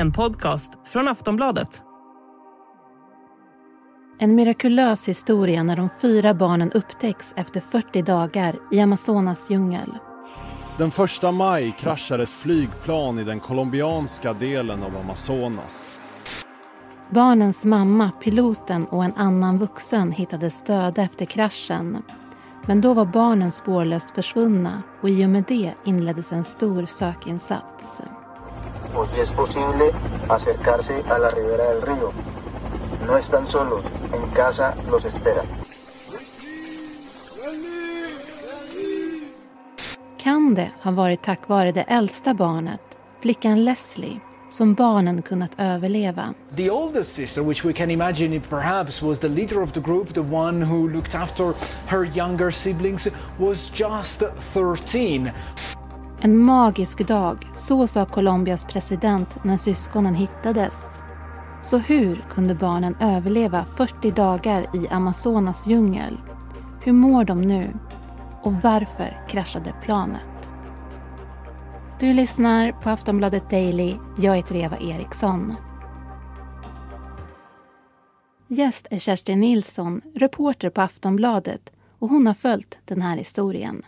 En 0.00 0.12
podcast 0.12 0.72
från 0.86 1.08
Aftonbladet. 1.08 1.82
En 4.18 4.34
mirakulös 4.34 5.08
historia 5.08 5.62
när 5.62 5.76
de 5.76 5.88
fyra 6.02 6.34
barnen 6.34 6.72
upptäcks 6.72 7.32
efter 7.36 7.60
40 7.60 8.02
dagar 8.02 8.56
i 8.72 8.80
Amazonas 8.80 9.50
djungel. 9.50 9.98
Den 10.78 10.90
första 10.90 11.32
maj 11.32 11.74
kraschar 11.78 12.18
ett 12.18 12.30
flygplan 12.30 13.18
i 13.18 13.24
den 13.24 13.40
colombianska 13.40 14.32
delen 14.32 14.82
av 14.82 14.96
Amazonas. 14.96 15.96
Barnens 17.10 17.64
mamma, 17.64 18.10
piloten 18.10 18.86
och 18.86 19.04
en 19.04 19.14
annan 19.14 19.58
vuxen 19.58 20.12
hittades 20.12 20.62
döda 20.62 21.02
efter 21.02 21.24
kraschen. 21.24 22.02
Men 22.66 22.80
då 22.80 22.94
var 22.94 23.04
barnen 23.06 23.52
spårlöst 23.52 24.10
försvunna 24.10 24.82
och 25.00 25.10
i 25.10 25.24
och 25.24 25.30
med 25.30 25.44
det 25.48 25.72
inleddes 25.84 26.32
en 26.32 26.44
stor 26.44 26.86
sökinsats. 26.86 28.02
Hoy 28.94 29.20
es 29.20 29.32
posible 29.32 29.90
acercarse 30.28 31.02
a 31.08 31.18
la 31.18 31.30
ribera 31.30 31.64
del 31.64 31.82
río. 31.82 32.12
No 33.06 33.16
están 33.16 33.46
solos, 33.46 33.84
en 34.12 34.30
casa 34.30 34.74
los 34.90 35.04
esperan. 35.04 35.46
Kan 40.22 40.54
det 40.54 40.70
ha 40.80 40.90
varit 40.90 41.22
tack 41.22 41.48
vare 41.48 41.72
det 41.72 41.84
äldsta 41.88 42.34
barnet, 42.34 42.98
flickan 43.20 43.64
Leslie, 43.64 44.20
som 44.50 44.74
barnen 44.74 45.22
kunnat 45.22 45.54
överleva? 45.58 46.34
The 46.56 46.70
oldest 46.70 47.14
sister, 47.14 47.42
which 47.42 47.64
we 47.64 47.72
can 47.72 47.90
imagine 47.90 48.36
it 48.36 48.50
perhaps 48.50 49.02
was 49.02 49.18
the 49.18 49.28
leader 49.28 49.62
of 49.62 49.72
the 49.72 49.80
group, 49.80 50.14
the 50.14 50.20
one 50.20 50.66
who 50.66 50.88
looked 50.88 51.14
after 51.14 51.54
her 51.86 52.04
younger 52.04 52.50
siblings, 52.50 53.08
was 53.38 53.70
just 53.74 54.22
13. 54.54 55.32
En 56.22 56.38
magisk 56.38 57.08
dag, 57.08 57.48
så 57.52 57.86
sa 57.86 58.06
Colombias 58.06 58.64
president 58.64 59.44
när 59.44 59.56
syskonen 59.56 60.14
hittades. 60.14 61.00
Så 61.62 61.78
hur 61.78 62.24
kunde 62.30 62.54
barnen 62.54 62.96
överleva 63.00 63.64
40 63.64 64.10
dagar 64.10 64.76
i 64.76 64.88
Amazonas 64.88 65.66
djungel? 65.66 66.18
Hur 66.80 66.92
mår 66.92 67.24
de 67.24 67.40
nu? 67.40 67.72
Och 68.42 68.52
varför 68.52 69.26
kraschade 69.28 69.74
planet? 69.82 70.50
Du 72.00 72.12
lyssnar 72.12 72.72
på 72.72 72.90
Aftonbladet 72.90 73.50
Daily. 73.50 73.94
Jag 74.18 74.36
heter 74.36 74.56
Eva 74.56 74.78
Eriksson. 74.78 75.54
Gäst 78.48 78.86
är 78.90 78.98
Kerstin 78.98 79.40
Nilsson, 79.40 80.00
reporter 80.14 80.70
på 80.70 80.80
Aftonbladet 80.80 81.72
och 81.98 82.08
hon 82.08 82.26
har 82.26 82.34
följt 82.34 82.78
den 82.84 83.02
här 83.02 83.16
historien. 83.16 83.82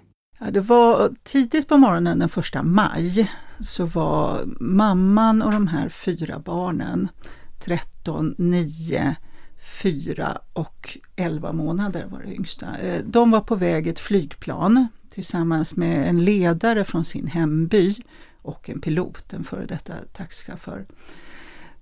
Ja, 0.45 0.51
det 0.51 0.61
var 0.61 1.11
tidigt 1.23 1.69
på 1.69 1.77
morgonen 1.77 2.19
den 2.19 2.29
första 2.29 2.63
maj 2.63 3.31
så 3.61 3.87
var 3.87 4.43
mamman 4.61 5.43
och 5.43 5.53
de 5.53 5.67
här 5.67 5.89
fyra 5.89 6.39
barnen 6.39 7.09
13, 7.61 8.35
9, 8.39 9.17
4 9.83 10.39
och 10.53 10.99
11 11.17 11.53
månader 11.53 12.07
var 12.09 12.23
det 12.23 12.35
yngsta. 12.35 12.79
Eh, 12.79 13.05
de 13.05 13.31
var 13.31 13.41
på 13.41 13.55
väg 13.55 13.87
ett 13.87 13.99
flygplan 13.99 14.89
tillsammans 15.11 15.77
med 15.77 16.09
en 16.09 16.25
ledare 16.25 16.85
från 16.85 17.05
sin 17.05 17.27
hemby 17.27 17.95
och 18.43 18.71
en 18.71 18.81
pilot, 18.81 19.33
en 19.33 19.45
före 19.45 19.67
detta 19.67 19.95
taxichaufför. 20.13 20.87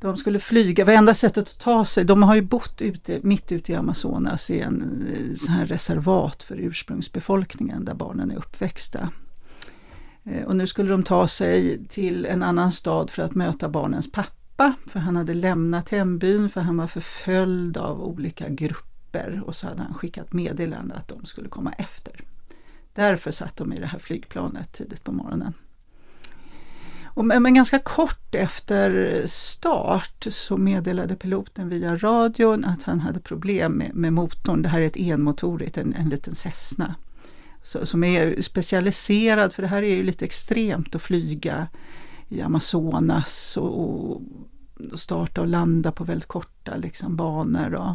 De 0.00 0.16
skulle 0.16 0.38
flyga, 0.38 0.84
vad 0.84 0.94
enda 0.94 1.14
sättet 1.14 1.48
att 1.48 1.58
ta 1.58 1.84
sig, 1.84 2.04
de 2.04 2.22
har 2.22 2.34
ju 2.34 2.42
bott 2.42 2.82
ute, 2.82 3.20
mitt 3.22 3.52
ute 3.52 3.72
i 3.72 3.74
Amazonas 3.74 4.50
i 4.50 4.60
en 4.60 5.06
eh, 5.08 5.34
sån 5.34 5.54
här 5.54 5.66
reservat 5.66 6.42
för 6.42 6.56
ursprungsbefolkningen 6.56 7.84
där 7.84 7.94
barnen 7.94 8.30
är 8.30 8.36
uppväxta. 8.36 9.10
Eh, 10.24 10.44
och 10.44 10.56
nu 10.56 10.66
skulle 10.66 10.90
de 10.90 11.02
ta 11.02 11.28
sig 11.28 11.84
till 11.88 12.26
en 12.26 12.42
annan 12.42 12.72
stad 12.72 13.10
för 13.10 13.22
att 13.22 13.34
möta 13.34 13.68
barnens 13.68 14.12
pappa, 14.12 14.74
för 14.86 15.00
han 15.00 15.16
hade 15.16 15.34
lämnat 15.34 15.88
hembyn 15.88 16.50
för 16.50 16.60
han 16.60 16.76
var 16.76 16.86
förföljd 16.86 17.76
av 17.76 18.02
olika 18.02 18.48
grupper 18.48 19.42
och 19.46 19.56
så 19.56 19.66
hade 19.66 19.82
han 19.82 19.94
skickat 19.94 20.32
meddelande 20.32 20.94
att 20.94 21.08
de 21.08 21.26
skulle 21.26 21.48
komma 21.48 21.72
efter. 21.72 22.24
Därför 22.94 23.30
satt 23.30 23.56
de 23.56 23.72
i 23.72 23.80
det 23.80 23.86
här 23.86 23.98
flygplanet 23.98 24.72
tidigt 24.72 25.04
på 25.04 25.12
morgonen. 25.12 25.54
Och, 27.14 27.24
men 27.24 27.54
ganska 27.54 27.78
kort 27.78 28.34
efter 28.34 29.22
start 29.26 30.26
så 30.30 30.56
meddelade 30.56 31.16
piloten 31.16 31.68
via 31.68 31.96
radion 31.96 32.64
att 32.64 32.82
han 32.82 33.00
hade 33.00 33.20
problem 33.20 33.72
med, 33.72 33.94
med 33.94 34.12
motorn. 34.12 34.62
Det 34.62 34.68
här 34.68 34.80
är 34.80 34.86
ett 34.86 34.96
enmotorigt, 34.96 35.78
en, 35.78 35.94
en 35.94 36.08
liten 36.08 36.34
Cessna. 36.34 36.94
Så, 37.62 37.86
som 37.86 38.04
är 38.04 38.40
specialiserad, 38.40 39.52
för 39.52 39.62
det 39.62 39.68
här 39.68 39.82
är 39.82 39.96
ju 39.96 40.02
lite 40.02 40.24
extremt 40.24 40.94
att 40.94 41.02
flyga 41.02 41.68
i 42.28 42.42
Amazonas 42.42 43.56
och, 43.56 44.10
och 44.12 44.22
starta 44.94 45.40
och 45.40 45.46
landa 45.46 45.92
på 45.92 46.04
väldigt 46.04 46.28
korta 46.28 46.76
liksom, 46.76 47.16
banor. 47.16 47.74
Och. 47.74 47.94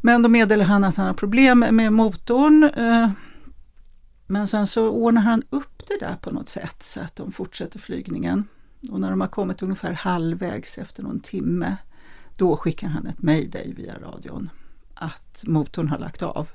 Men 0.00 0.22
då 0.22 0.28
meddelar 0.28 0.64
han 0.64 0.84
att 0.84 0.96
han 0.96 1.06
har 1.06 1.14
problem 1.14 1.58
med 1.70 1.92
motorn. 1.92 2.70
Eh, 2.76 3.10
men 4.26 4.46
sen 4.46 4.66
så 4.66 4.88
ordnar 4.88 5.22
han 5.22 5.42
upp 5.50 5.82
det 5.88 5.98
där 6.00 6.16
på 6.16 6.30
något 6.30 6.48
sätt 6.48 6.82
så 6.82 7.00
att 7.00 7.16
de 7.16 7.32
fortsätter 7.32 7.78
flygningen. 7.78 8.44
Och 8.90 9.00
när 9.00 9.10
de 9.10 9.20
har 9.20 9.28
kommit 9.28 9.62
ungefär 9.62 9.92
halvvägs 9.92 10.78
efter 10.78 11.02
någon 11.02 11.20
timme 11.20 11.76
då 12.36 12.56
skickar 12.56 12.88
han 12.88 13.06
ett 13.06 13.22
mayday 13.22 13.74
via 13.74 13.98
radion 13.98 14.50
att 14.94 15.44
motorn 15.46 15.88
har 15.88 15.98
lagt 15.98 16.22
av 16.22 16.48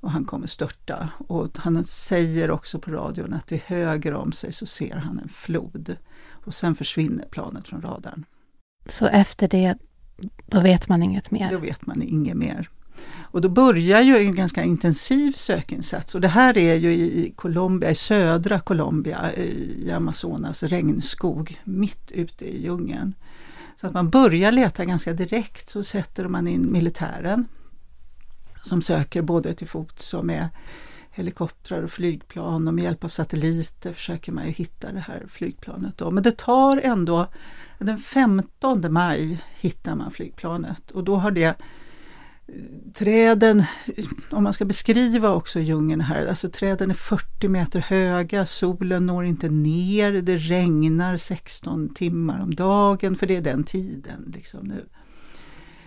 och 0.00 0.10
han 0.10 0.24
kommer 0.24 0.46
störta. 0.46 1.08
Och 1.28 1.58
han 1.58 1.84
säger 1.84 2.50
också 2.50 2.78
på 2.78 2.90
radion 2.90 3.32
att 3.32 3.46
till 3.46 3.60
höger 3.66 4.14
om 4.14 4.32
sig 4.32 4.52
så 4.52 4.66
ser 4.66 4.96
han 4.96 5.18
en 5.18 5.28
flod 5.28 5.96
och 6.30 6.54
sen 6.54 6.74
försvinner 6.74 7.24
planet 7.30 7.68
från 7.68 7.82
radarn. 7.82 8.24
Så 8.86 9.06
efter 9.06 9.48
det, 9.48 9.74
då 10.46 10.60
vet 10.60 10.88
man 10.88 11.02
inget 11.02 11.30
mer? 11.30 11.50
Då 11.50 11.58
vet 11.58 11.86
man 11.86 12.02
inget 12.02 12.36
mer. 12.36 12.70
Och 13.30 13.40
då 13.40 13.48
börjar 13.48 14.02
ju 14.02 14.18
en 14.18 14.34
ganska 14.34 14.62
intensiv 14.62 15.32
sökinsats 15.32 16.14
och 16.14 16.20
det 16.20 16.28
här 16.28 16.58
är 16.58 16.74
ju 16.74 16.92
i 16.92 17.32
Colombia, 17.36 17.90
i 17.90 17.94
södra 17.94 18.60
Colombia, 18.60 19.34
i 19.34 19.90
Amazonas 19.90 20.62
regnskog, 20.62 21.60
mitt 21.64 22.12
ute 22.12 22.44
i 22.44 22.62
djungeln. 22.62 23.14
Så 23.76 23.86
att 23.86 23.94
man 23.94 24.10
börjar 24.10 24.52
leta 24.52 24.84
ganska 24.84 25.12
direkt 25.12 25.68
så 25.68 25.82
sätter 25.82 26.28
man 26.28 26.48
in 26.48 26.72
militären 26.72 27.44
som 28.62 28.82
söker 28.82 29.22
både 29.22 29.54
till 29.54 29.68
fots 29.68 30.14
och 30.14 30.24
med 30.24 30.48
helikoptrar 31.10 31.82
och 31.82 31.90
flygplan 31.90 32.68
och 32.68 32.74
med 32.74 32.84
hjälp 32.84 33.04
av 33.04 33.08
satelliter 33.08 33.92
försöker 33.92 34.32
man 34.32 34.46
ju 34.46 34.52
hitta 34.52 34.92
det 34.92 35.00
här 35.00 35.26
flygplanet. 35.28 35.98
Då. 35.98 36.10
Men 36.10 36.22
det 36.22 36.36
tar 36.36 36.76
ändå, 36.76 37.26
den 37.78 37.98
15 37.98 38.92
maj 38.92 39.44
hittar 39.60 39.94
man 39.94 40.10
flygplanet 40.10 40.90
och 40.90 41.04
då 41.04 41.16
har 41.16 41.30
det 41.30 41.54
träden, 42.94 43.64
om 44.30 44.44
man 44.44 44.52
ska 44.52 44.64
beskriva 44.64 45.30
också 45.30 45.60
djungeln 45.60 46.00
här, 46.00 46.26
alltså 46.26 46.48
träden 46.48 46.90
är 46.90 46.94
40 46.94 47.48
meter 47.48 47.80
höga, 47.80 48.46
solen 48.46 49.06
når 49.06 49.24
inte 49.24 49.48
ner, 49.48 50.12
det 50.12 50.36
regnar 50.36 51.16
16 51.16 51.94
timmar 51.94 52.42
om 52.42 52.54
dagen, 52.54 53.16
för 53.16 53.26
det 53.26 53.36
är 53.36 53.40
den 53.40 53.64
tiden 53.64 54.32
liksom 54.34 54.66
nu. 54.66 54.86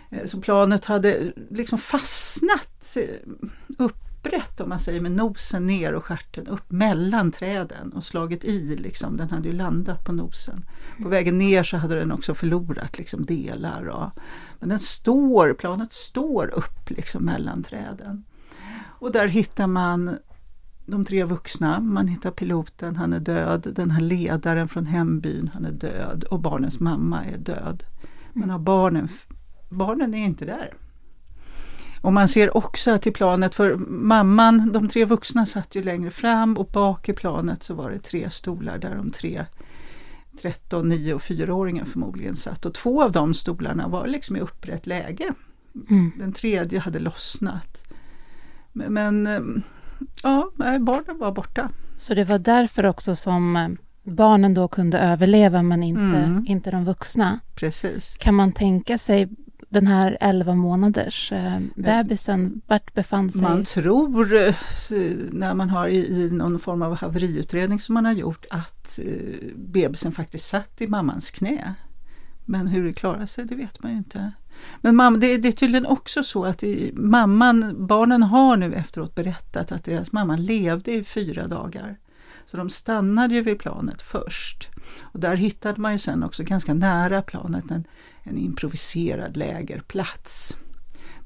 Eh, 0.10 0.26
så 0.26 0.42
planet 0.42 0.86
hade 0.86 1.34
liksom 1.50 1.80
fastnat 1.80 2.98
eh, 2.98 3.30
upp 3.78 4.11
upprätt 4.22 4.62
om 4.62 4.70
man 4.70 4.80
säger 4.80 5.02
med 5.02 5.12
nosen 5.12 5.68
ner 5.68 5.94
och 5.94 6.06
stjärten 6.06 6.48
upp 6.48 6.72
mellan 6.72 7.32
träden 7.32 7.94
och 7.94 8.04
slagit 8.04 8.46
i. 8.46 8.76
Liksom. 8.76 9.18
Den 9.18 9.30
hade 9.30 9.48
ju 9.48 9.54
landat 9.54 10.06
på 10.06 10.12
nosen. 10.12 10.66
På 11.04 11.10
vägen 11.10 11.38
ner 11.38 11.64
så 11.64 11.78
hade 11.78 11.96
den 11.96 12.12
också 12.12 12.34
förlorat 12.34 12.98
liksom, 12.98 13.26
delar. 13.26 13.86
Och, 13.86 14.10
men 14.60 14.70
den 14.70 14.80
står, 14.80 15.54
planet 15.54 15.94
står 15.94 16.54
upp 16.58 16.90
liksom, 16.90 17.26
mellan 17.26 17.64
träden. 17.64 18.24
Och 19.00 19.12
där 19.12 19.28
hittar 19.28 19.68
man 19.68 20.18
de 20.86 21.06
tre 21.06 21.24
vuxna, 21.24 21.80
man 21.80 22.08
hittar 22.08 22.32
piloten, 22.32 22.96
han 22.96 23.14
är 23.14 23.20
död, 23.20 23.74
den 23.76 23.92
här 23.92 24.02
ledaren 24.02 24.68
från 24.68 24.86
hembyn, 24.86 25.50
han 25.54 25.66
är 25.66 25.72
död 25.72 26.24
och 26.24 26.40
barnens 26.40 26.80
mamma 26.80 27.26
är 27.26 27.38
död. 27.38 27.84
Men 28.34 28.50
har 28.50 28.60
barnen, 28.60 29.08
barnen 29.70 30.14
är 30.14 30.26
inte 30.26 30.46
där. 30.46 30.74
Och 32.02 32.14
man 32.14 32.28
ser 32.28 32.58
också 32.58 32.92
att 32.92 33.08
i 33.08 33.12
planet, 33.12 33.56
för 33.56 33.76
mamman, 33.88 34.72
de 34.72 34.90
tre 34.90 35.06
vuxna 35.06 35.46
satt 35.46 35.76
ju 35.76 35.84
längre 35.84 36.12
fram 36.12 36.58
och 36.58 36.66
bak 36.66 37.10
i 37.10 37.14
planet 37.14 37.64
så 37.64 37.74
var 37.74 37.92
det 37.92 38.00
tre 38.00 38.30
stolar 38.30 38.78
där 38.78 38.96
de 38.96 39.12
tre 39.12 39.46
13, 40.42 40.90
9 40.90 41.14
och 41.14 41.22
4-åringen 41.22 41.86
förmodligen 41.86 42.36
satt. 42.36 42.66
Och 42.66 42.74
två 42.74 43.04
av 43.04 43.12
de 43.12 43.34
stolarna 43.34 43.88
var 43.88 44.08
liksom 44.08 44.36
i 44.36 44.40
upprätt 44.40 44.88
läge. 44.88 45.34
Mm. 45.90 46.12
Den 46.18 46.34
tredje 46.34 46.80
hade 46.80 47.00
lossnat. 47.00 47.84
Men, 48.72 48.94
men 48.94 49.64
ja, 50.24 50.52
barnen 50.80 51.18
var 51.18 51.32
borta. 51.32 51.70
Så 51.98 52.14
det 52.14 52.24
var 52.24 52.40
därför 52.40 52.86
också 52.86 53.16
som 53.16 53.56
eh, 53.56 53.70
barnen 54.04 54.54
då 54.54 54.68
kunde 54.68 55.00
överleva 55.00 55.64
men 55.64 55.84
inte, 55.84 56.18
mm. 56.18 56.46
inte 56.48 56.72
de 56.72 56.86
vuxna? 56.86 57.40
Precis. 57.56 58.18
Kan 58.18 58.36
man 58.36 58.52
tänka 58.52 58.98
sig 58.98 59.30
den 59.72 59.88
här 59.88 60.18
11 60.22 60.56
månaders 60.56 61.32
eh, 61.32 61.60
bebisen, 61.76 62.62
vart 62.68 62.94
befann 62.94 63.32
sig? 63.32 63.42
Man 63.42 63.64
tror, 63.64 64.36
eh, 64.36 64.56
när 65.32 65.54
man 65.54 65.70
har 65.70 65.88
i, 65.88 66.08
i 66.08 66.30
någon 66.32 66.60
form 66.60 66.82
av 66.82 66.96
haveriutredning 66.98 67.80
som 67.80 67.94
man 67.94 68.06
har 68.06 68.14
gjort, 68.14 68.46
att 68.50 69.00
eh, 69.00 69.48
bebisen 69.56 70.12
faktiskt 70.12 70.50
satt 70.50 70.82
i 70.82 70.88
mammans 70.88 71.32
knä. 71.32 71.74
Men 72.46 72.68
hur 72.68 72.84
det 72.84 72.94
klarar 72.94 73.26
sig, 73.26 73.46
det 73.46 73.56
vet 73.56 73.84
man 73.84 73.92
ju 73.92 73.98
inte. 73.98 74.32
Men 74.82 74.96
mamma, 74.96 75.18
det, 75.18 75.38
det 75.38 75.48
är 75.48 75.52
tydligen 75.52 75.86
också 75.86 76.24
så 76.24 76.46
att 76.46 76.64
i, 76.64 76.92
mamman, 76.96 77.88
barnen 77.88 78.24
har 78.24 78.58
nu 78.58 78.74
efteråt 78.74 79.16
berättat 79.16 79.72
att 79.72 79.84
deras 79.84 80.12
mamma 80.12 80.36
levde 80.36 80.92
i 80.92 81.04
fyra 81.04 81.48
dagar. 81.48 81.98
Så 82.46 82.58
de 82.58 82.70
stannade 82.70 83.36
ju 83.36 83.42
vid 83.42 83.60
planet 83.60 84.02
först. 84.02 84.70
Och 85.02 85.20
där 85.20 85.36
hittade 85.36 85.82
man 85.82 85.92
ju 85.92 85.98
sen 85.98 86.24
också 86.24 86.44
ganska 86.44 86.74
nära 86.74 87.22
planet 87.22 87.72
en, 87.72 87.84
en 88.24 88.38
improviserad 88.38 89.38
lägerplats. 89.38 90.58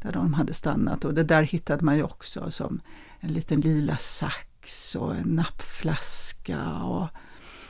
Där 0.02 0.12
de 0.12 0.34
hade 0.34 0.54
stannat 0.54 1.06
och 1.06 1.14
det 1.14 1.24
där 1.24 1.44
hittade 1.44 1.86
man 1.86 1.96
ju 1.96 2.04
också 2.04 2.52
som 2.52 2.82
en 3.20 3.34
liten 3.34 3.62
lila 3.62 3.98
sax 3.98 4.96
och 4.96 5.16
en 5.16 5.28
nappflaska 5.28 6.74
och 6.74 7.08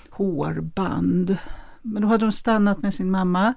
hårband. 0.09 1.37
Men 1.81 2.01
då 2.01 2.07
hade 2.07 2.25
de 2.25 2.31
stannat 2.31 2.81
med 2.81 2.93
sin 2.93 3.11
mamma. 3.11 3.53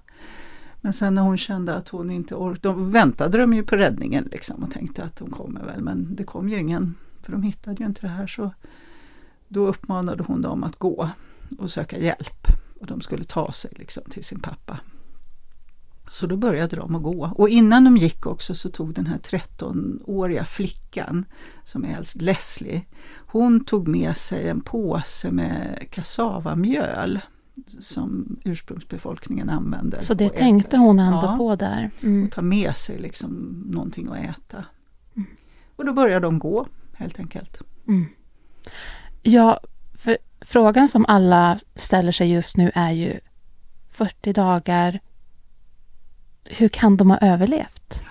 Men 0.81 0.93
sen 0.93 1.15
när 1.15 1.23
hon 1.23 1.39
kände 1.39 1.75
att 1.75 1.89
hon 1.89 2.11
inte 2.11 2.35
orkade, 2.35 2.69
då 2.69 2.73
väntade 2.73 3.39
de 3.39 3.55
ju 3.55 3.63
på 3.63 3.77
räddningen 3.77 4.29
liksom 4.33 4.63
och 4.63 4.71
tänkte 4.71 5.05
att 5.05 5.17
de 5.17 5.31
kommer 5.31 5.65
väl, 5.65 5.83
men 5.83 6.17
det 6.17 6.25
kom 6.25 6.49
ju 6.49 6.59
ingen, 6.59 6.95
för 7.23 7.33
de 7.33 7.43
hittade 7.43 7.77
ju 7.83 7.87
inte 7.87 8.01
det 8.01 8.09
här. 8.09 8.27
så 8.27 8.51
Då 9.49 9.67
uppmanade 9.67 10.23
hon 10.23 10.43
dem 10.43 10.65
att 10.65 10.79
gå 10.79 11.11
och 11.59 11.71
söka 11.71 11.99
hjälp 11.99 12.47
och 12.81 12.87
de 12.87 13.01
skulle 13.01 13.25
ta 13.25 13.53
sig 13.53 13.73
liksom 13.77 14.03
till 14.11 14.25
sin 14.25 14.41
pappa. 14.41 14.81
Så 16.09 16.27
då 16.27 16.37
började 16.37 16.77
de 16.77 16.95
att 16.95 17.03
gå. 17.03 17.33
Och 17.37 17.49
innan 17.49 17.85
de 17.85 17.97
gick 17.97 18.27
också 18.27 18.55
så 18.55 18.69
tog 18.69 18.95
den 18.95 19.07
här 19.07 19.19
13-åriga 19.19 20.45
flickan, 20.45 21.25
som 21.65 21.85
är 21.85 21.97
äldst, 21.97 22.23
Leslie, 22.23 22.83
hon 23.17 23.65
tog 23.65 23.89
med 23.89 24.17
sig 24.17 24.49
en 24.49 24.61
påse 24.61 25.31
med 25.31 25.87
kassavamjöl 25.91 27.21
som 27.79 28.37
ursprungsbefolkningen 28.45 29.51
använder. 29.51 30.01
Så 30.01 30.15
det 30.15 30.29
tänkte 30.29 30.69
äter. 30.69 30.79
hon 30.79 30.99
ändå 30.99 31.23
ja, 31.23 31.37
på 31.37 31.57
där? 31.57 31.91
Mm. 32.01 32.25
Och 32.25 32.33
ta 32.33 32.43
med 32.43 32.77
sig 32.77 32.99
liksom 32.99 33.63
någonting 33.67 34.09
att 34.09 34.19
äta. 34.19 34.65
Mm. 35.17 35.29
Och 35.77 35.87
då 35.87 35.93
började 35.93 36.27
de 36.27 36.39
gå 36.39 36.67
helt 36.95 37.19
enkelt. 37.19 37.61
Mm. 37.89 38.07
Ja, 39.23 39.61
för 39.95 40.19
frågan 40.41 40.89
som 40.89 41.07
alla 41.09 41.59
ställer 41.75 42.13
sig 42.13 42.33
just 42.33 42.57
nu 42.57 42.71
är 42.75 42.91
ju 42.91 43.21
40 43.89 44.33
dagar, 44.33 45.01
hur 46.45 46.69
kan 46.69 46.97
de 46.97 47.11
ha 47.11 47.19
överlevt? 47.19 48.03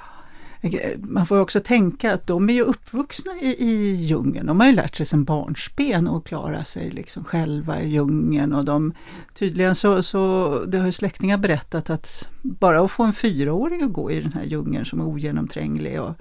Man 0.98 1.28
får 1.28 1.40
också 1.40 1.60
tänka 1.60 2.14
att 2.14 2.28
de 2.28 2.50
är 2.50 2.54
ju 2.54 2.62
uppvuxna 2.62 3.32
i, 3.42 3.56
i 3.64 3.92
djungeln. 3.92 4.48
De 4.48 4.60
har 4.60 4.68
ju 4.68 4.74
lärt 4.74 4.96
sig 4.96 5.06
sedan 5.06 5.24
barnsben 5.24 6.08
att 6.08 6.24
klara 6.24 6.64
sig 6.64 6.90
liksom 6.90 7.24
själva 7.24 7.82
i 7.82 7.90
djungeln. 7.90 8.54
Och 8.54 8.66
de, 8.66 8.94
tydligen 9.34 9.76
så, 9.76 10.04
så 10.04 10.64
det 10.68 10.78
har 10.78 10.86
ju 10.86 10.92
släktingar 10.92 11.38
berättat 11.38 11.90
att 11.90 12.30
bara 12.42 12.82
att 12.82 12.92
få 12.92 13.04
en 13.04 13.14
fyraåring 13.14 13.84
att 13.84 13.94
gå 13.94 14.12
i 14.12 14.22
den 14.22 14.34
här 14.34 14.44
djungeln 14.44 14.86
som 14.86 15.00
är 15.00 15.06
ogenomtränglig. 15.06 16.02
Och, 16.02 16.14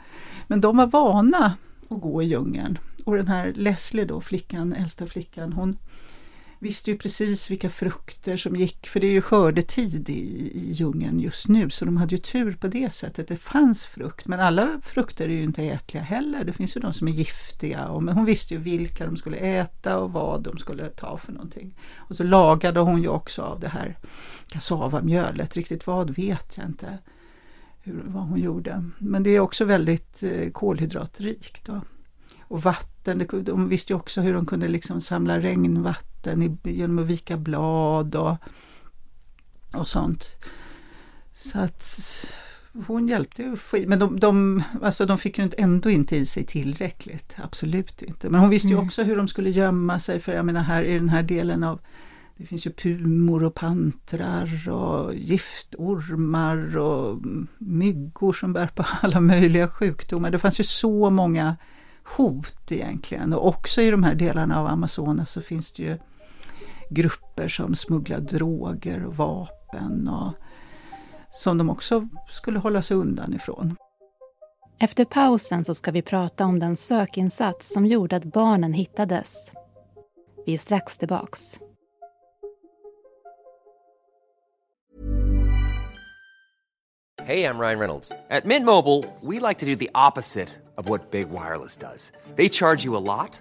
men 0.46 0.60
de 0.60 0.76
var 0.76 0.86
vana 0.86 1.52
att 1.88 2.00
gå 2.00 2.22
i 2.22 2.26
djungeln. 2.26 2.78
Och 3.04 3.16
den 3.16 3.28
här 3.28 3.52
Leslie 3.56 4.04
då, 4.04 4.20
flickan, 4.20 4.72
äldsta 4.72 5.06
flickan, 5.06 5.52
hon 5.52 5.76
visste 6.58 6.90
ju 6.90 6.98
precis 6.98 7.50
vilka 7.50 7.70
frukter 7.70 8.36
som 8.36 8.56
gick, 8.56 8.86
för 8.86 9.00
det 9.00 9.06
är 9.06 9.12
ju 9.12 9.22
skördetid 9.22 10.10
i, 10.10 10.12
i 10.54 10.72
djungeln 10.72 11.20
just 11.20 11.48
nu, 11.48 11.70
så 11.70 11.84
de 11.84 11.96
hade 11.96 12.14
ju 12.14 12.20
tur 12.20 12.52
på 12.52 12.68
det 12.68 12.94
sättet. 12.94 13.28
Det 13.28 13.36
fanns 13.36 13.86
frukt, 13.86 14.26
men 14.26 14.40
alla 14.40 14.80
frukter 14.84 15.24
är 15.24 15.32
ju 15.32 15.42
inte 15.42 15.62
ätliga 15.62 16.02
heller. 16.02 16.44
Det 16.44 16.52
finns 16.52 16.76
ju 16.76 16.80
de 16.80 16.92
som 16.92 17.08
är 17.08 17.12
giftiga, 17.12 17.88
och, 17.88 18.02
men 18.02 18.14
hon 18.14 18.24
visste 18.24 18.54
ju 18.54 18.60
vilka 18.60 19.06
de 19.06 19.16
skulle 19.16 19.36
äta 19.36 19.98
och 19.98 20.12
vad 20.12 20.42
de 20.42 20.58
skulle 20.58 20.86
ta 20.86 21.18
för 21.18 21.32
någonting. 21.32 21.74
Och 21.96 22.16
så 22.16 22.24
lagade 22.24 22.80
hon 22.80 23.02
ju 23.02 23.08
också 23.08 23.42
av 23.42 23.60
det 23.60 23.68
här 23.68 23.98
kassavamjölet, 24.48 25.56
riktigt 25.56 25.86
vad 25.86 26.10
vet 26.10 26.56
jag 26.56 26.66
inte 26.66 26.98
hur, 27.80 28.02
vad 28.06 28.22
hon 28.22 28.40
gjorde. 28.40 28.84
Men 28.98 29.22
det 29.22 29.30
är 29.30 29.40
också 29.40 29.64
väldigt 29.64 30.22
eh, 30.22 30.50
kolhydratrikt. 30.50 31.64
Då. 31.64 31.80
Och 32.40 32.62
vatten, 32.62 33.26
de 33.42 33.68
visste 33.68 33.92
ju 33.92 33.96
också 33.96 34.20
hur 34.20 34.34
de 34.34 34.46
kunde 34.46 34.68
liksom 34.68 35.00
samla 35.00 35.40
regnvatten 35.40 36.15
genom 36.64 36.98
att 36.98 37.06
vika 37.06 37.36
blad 37.36 38.14
och, 38.14 38.36
och 39.72 39.88
sånt. 39.88 40.34
Så 41.32 41.58
att 41.58 41.98
hon 42.86 43.08
hjälpte 43.08 43.42
ju. 43.42 43.56
Men 43.86 43.98
de, 43.98 44.20
de, 44.20 44.62
alltså 44.82 45.06
de 45.06 45.18
fick 45.18 45.38
ju 45.38 45.50
ändå 45.58 45.90
inte 45.90 46.16
i 46.16 46.26
sig 46.26 46.44
tillräckligt, 46.44 47.36
absolut 47.42 48.02
inte. 48.02 48.30
Men 48.30 48.40
hon 48.40 48.50
visste 48.50 48.68
ju 48.68 48.76
också 48.76 49.02
hur 49.02 49.16
de 49.16 49.28
skulle 49.28 49.50
gömma 49.50 49.98
sig 49.98 50.20
för 50.20 50.32
jag 50.32 50.44
menar 50.44 50.62
här 50.62 50.82
i 50.82 50.94
den 50.94 51.08
här 51.08 51.22
delen 51.22 51.64
av 51.64 51.80
det 52.38 52.46
finns 52.46 52.66
ju 52.66 52.70
pumor 52.70 53.44
och 53.44 53.54
pantrar 53.54 54.68
och 54.68 55.14
giftormar 55.14 56.76
och 56.76 57.18
myggor 57.58 58.32
som 58.32 58.52
bär 58.52 58.66
på 58.66 58.84
alla 59.00 59.20
möjliga 59.20 59.68
sjukdomar. 59.68 60.30
Det 60.30 60.38
fanns 60.38 60.60
ju 60.60 60.64
så 60.64 61.10
många 61.10 61.56
hot 62.04 62.72
egentligen. 62.72 63.32
Och 63.32 63.46
också 63.46 63.80
i 63.80 63.90
de 63.90 64.02
här 64.02 64.14
delarna 64.14 64.60
av 64.60 64.66
Amazonas 64.66 65.32
så 65.32 65.40
finns 65.40 65.72
det 65.72 65.82
ju 65.82 65.98
grupper 66.90 67.48
som 67.48 67.74
smugglar 67.74 68.20
droger 68.20 69.06
och 69.06 69.16
vapen 69.16 70.08
och 70.08 70.32
som 71.32 71.58
de 71.58 71.70
också 71.70 72.08
skulle 72.28 72.58
hålla 72.58 72.82
sig 72.82 72.96
undan 72.96 73.34
ifrån. 73.34 73.76
Efter 74.78 75.04
pausen 75.04 75.64
så 75.64 75.74
ska 75.74 75.90
vi 75.90 76.02
prata 76.02 76.44
om 76.44 76.58
den 76.58 76.76
sökinsats 76.76 77.72
som 77.72 77.86
gjorde 77.86 78.16
att 78.16 78.24
barnen 78.24 78.72
hittades. 78.72 79.52
Vi 80.46 80.54
är 80.54 80.58
strax 80.58 80.98
tillbaks. 80.98 81.60
Hej, 87.26 87.40
jag 87.40 87.60
Ryan 87.60 87.78
Reynolds. 87.78 88.12
På 88.42 88.48
Mint 88.48 88.66
Mobile, 88.66 89.02
we 89.22 89.48
like 89.48 89.60
to 89.60 89.66
do 89.66 89.76
the 89.76 89.90
opposite 89.94 90.48
of 90.76 90.88
what 90.88 91.10
Big 91.10 91.26
Wireless 91.28 91.76
does. 91.76 92.12
They 92.36 92.48
charge 92.48 92.84
you 92.84 92.96
a 92.96 93.00
lot, 93.00 93.40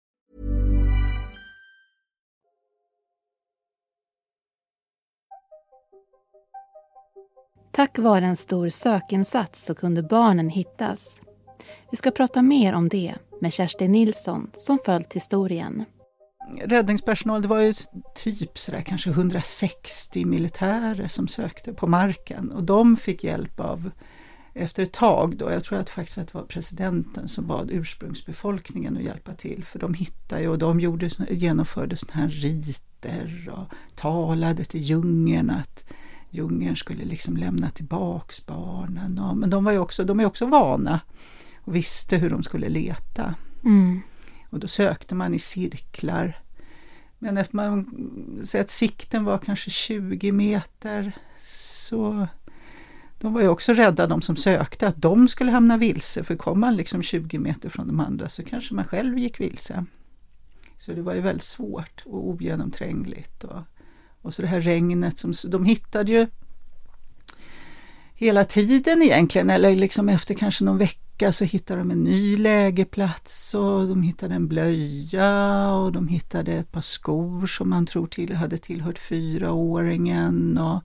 Tack 7.71 7.97
vare 7.97 8.25
en 8.25 8.35
stor 8.35 8.69
sökinsats 8.69 9.65
så 9.65 9.75
kunde 9.75 10.03
barnen 10.03 10.49
hittas. 10.49 11.21
Vi 11.91 11.97
ska 11.97 12.11
prata 12.11 12.41
mer 12.41 12.73
om 12.73 12.89
det 12.89 13.15
med 13.41 13.53
Kerstin 13.53 13.91
Nilsson 13.91 14.51
som 14.57 14.79
följt 14.85 15.13
historien. 15.13 15.85
Räddningspersonal, 16.65 17.41
det 17.41 17.47
var 17.47 17.59
ju 17.59 17.73
typ 18.15 18.57
sådär 18.57 18.81
kanske 18.81 19.09
160 19.09 20.25
militärer 20.25 21.07
som 21.07 21.27
sökte 21.27 21.73
på 21.73 21.87
marken 21.87 22.51
och 22.51 22.63
de 22.63 22.97
fick 22.97 23.23
hjälp 23.23 23.59
av 23.59 23.91
efter 24.53 24.83
ett 24.83 24.93
tag 24.93 25.37
då, 25.37 25.51
jag 25.51 25.63
tror 25.63 25.79
att 25.79 25.89
faktiskt 25.89 26.17
att 26.17 26.27
det 26.27 26.37
var 26.37 26.45
presidenten 26.45 27.27
som 27.27 27.47
bad 27.47 27.69
ursprungsbefolkningen 27.71 28.97
att 28.97 29.03
hjälpa 29.03 29.33
till 29.33 29.63
för 29.63 29.79
de 29.79 29.93
hittade 29.93 30.41
ju 30.41 30.47
och 30.47 30.57
de 30.57 30.79
gjorde, 30.79 31.09
genomförde 31.29 31.97
sådana 31.97 32.21
här 32.21 32.29
riter 32.29 33.49
och 33.51 33.73
talade 33.95 34.63
till 34.63 34.81
djungeln 34.81 35.49
att 35.49 35.85
djungeln 36.31 36.75
skulle 36.75 37.05
liksom 37.05 37.37
lämna 37.37 37.69
tillbaks 37.69 38.45
barnen. 38.45 39.19
Och, 39.19 39.37
men 39.37 39.49
de, 39.49 39.63
var 39.63 39.71
ju 39.71 39.79
också, 39.79 40.03
de 40.03 40.19
är 40.19 40.25
också 40.25 40.45
vana 40.45 40.99
och 41.61 41.75
visste 41.75 42.17
hur 42.17 42.29
de 42.29 42.43
skulle 42.43 42.69
leta. 42.69 43.35
Mm. 43.63 44.01
Och 44.49 44.59
då 44.59 44.67
sökte 44.67 45.15
man 45.15 45.33
i 45.33 45.39
cirklar. 45.39 46.39
Men 47.19 47.37
efter 47.37 47.55
man 47.55 47.85
säger 48.43 48.63
att 48.63 48.69
sikten 48.69 49.23
var 49.23 49.37
kanske 49.37 49.69
20 49.69 50.31
meter 50.31 51.17
så 51.41 52.27
de 53.19 53.33
var 53.33 53.41
ju 53.41 53.47
också 53.47 53.73
rädda 53.73 54.07
de 54.07 54.21
som 54.21 54.35
sökte 54.35 54.87
att 54.87 55.01
de 55.01 55.27
skulle 55.27 55.51
hamna 55.51 55.77
vilse 55.77 56.23
för 56.23 56.35
kom 56.35 56.59
man 56.59 56.75
liksom 56.75 57.01
20 57.03 57.39
meter 57.39 57.69
från 57.69 57.87
de 57.87 57.99
andra 57.99 58.29
så 58.29 58.43
kanske 58.43 58.73
man 58.73 58.85
själv 58.85 59.17
gick 59.19 59.39
vilse. 59.39 59.85
Så 60.77 60.93
det 60.93 61.01
var 61.01 61.13
ju 61.13 61.21
väldigt 61.21 61.43
svårt 61.43 62.03
och 62.05 62.27
ogenomträngligt. 62.27 63.43
Och, 63.43 63.61
och 64.21 64.33
så 64.33 64.41
det 64.41 64.47
här 64.47 64.61
regnet 64.61 65.19
som 65.19 65.33
de 65.51 65.65
hittade 65.65 66.11
ju 66.11 66.27
hela 68.21 68.45
tiden 68.45 69.01
egentligen 69.01 69.49
eller 69.49 69.75
liksom 69.75 70.09
efter 70.09 70.33
kanske 70.33 70.63
någon 70.63 70.77
vecka 70.77 71.31
så 71.31 71.43
hittade 71.43 71.79
de 71.79 71.91
en 71.91 72.03
ny 72.03 72.37
lägerplats 72.37 73.53
och 73.53 73.87
de 73.87 74.03
hittade 74.03 74.35
en 74.35 74.47
blöja 74.47 75.69
och 75.73 75.91
de 75.91 76.07
hittade 76.07 76.53
ett 76.53 76.71
par 76.71 76.81
skor 76.81 77.45
som 77.45 77.69
man 77.69 77.85
tror 77.85 78.07
till 78.07 78.35
hade 78.35 78.57
tillhört 78.57 78.97
fyraåringen. 78.97 80.57
Och 80.57 80.81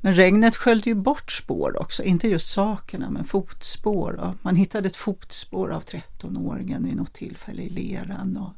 Men 0.00 0.14
regnet 0.14 0.56
sköljde 0.56 0.90
ju 0.90 0.94
bort 0.94 1.32
spår 1.32 1.82
också, 1.82 2.02
inte 2.02 2.28
just 2.28 2.52
sakerna 2.52 3.10
men 3.10 3.24
fotspår. 3.24 4.12
Och 4.12 4.34
man 4.42 4.56
hittade 4.56 4.88
ett 4.88 4.96
fotspår 4.96 5.70
av 5.70 5.84
13-åringen 5.84 6.84
vid 6.84 6.96
något 6.96 7.12
tillfälle 7.12 7.62
i 7.62 7.68
leran. 7.68 8.36
Och, 8.36 8.52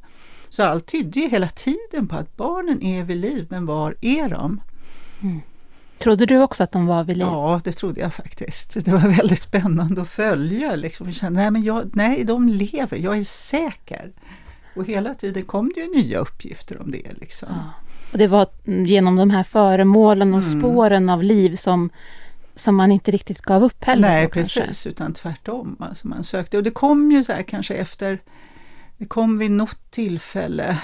så 0.53 0.63
allt 0.63 0.87
tydde 0.87 1.21
ju 1.21 1.29
hela 1.29 1.49
tiden 1.49 2.09
på 2.09 2.17
att 2.17 2.37
barnen 2.37 2.83
är 2.83 3.03
vid 3.03 3.17
liv, 3.17 3.47
men 3.51 3.67
var 3.67 3.95
är 4.01 4.29
de? 4.29 4.61
Mm. 5.23 5.41
Trodde 5.99 6.27
du 6.27 6.39
också 6.39 6.65
att 6.65 6.73
de 6.73 6.87
var 6.87 7.05
vid 7.05 7.17
liv? 7.17 7.27
Ja, 7.27 7.61
det 7.65 7.73
trodde 7.73 8.01
jag 8.01 8.15
faktiskt. 8.15 8.85
Det 8.85 8.91
var 8.91 9.17
väldigt 9.17 9.43
spännande 9.43 10.03
att 10.03 10.09
följa. 10.09 10.75
Liksom. 10.75 11.07
Jag 11.07 11.15
kände, 11.15 11.41
nej, 11.41 11.51
men 11.51 11.63
jag, 11.63 11.91
nej, 11.93 12.25
de 12.25 12.49
lever, 12.49 12.97
jag 12.97 13.19
är 13.19 13.25
säker. 13.25 14.13
Och 14.77 14.85
hela 14.85 15.15
tiden 15.15 15.45
kom 15.45 15.73
det 15.75 15.81
ju 15.81 15.89
nya 15.89 16.19
uppgifter 16.19 16.81
om 16.81 16.91
det. 16.91 17.13
Liksom. 17.21 17.49
Ja. 17.51 17.71
Och 18.13 18.19
det 18.19 18.27
var 18.27 18.47
genom 18.65 19.17
de 19.17 19.31
här 19.31 19.45
föremålen 19.45 20.35
och 20.35 20.43
mm. 20.43 20.61
spåren 20.61 21.09
av 21.09 21.23
liv 21.23 21.55
som, 21.55 21.91
som 22.55 22.77
man 22.77 22.93
inte 22.93 23.11
riktigt 23.11 23.43
gav 23.43 23.63
upp 23.63 23.85
heller? 23.85 24.09
Nej, 24.09 24.29
precis, 24.29 24.65
kanske. 24.65 24.89
utan 24.89 25.13
tvärtom. 25.13 25.77
Alltså 25.81 26.09
man 26.09 26.23
sökte. 26.23 26.57
Och 26.57 26.63
det 26.63 26.71
kom 26.71 27.13
ju 27.13 27.25
så 27.25 27.33
här 27.33 27.43
kanske 27.43 27.75
efter, 27.75 28.19
det 29.03 29.09
kom 29.09 29.39
vid 29.39 29.51
något 29.51 29.91
tillfälle 29.91 30.79